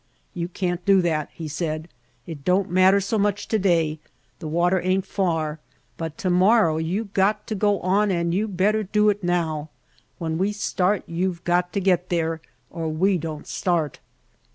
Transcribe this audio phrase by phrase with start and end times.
[0.33, 1.87] 'Tou can't do that," he said.
[2.27, 3.99] ''It don't matter so much to day,
[4.39, 5.59] the water ain't far,
[5.95, 9.69] but to morrow you got to go on and you better do it now.
[10.17, 12.41] When we start you've got to get there,
[12.71, 13.99] or we don't start."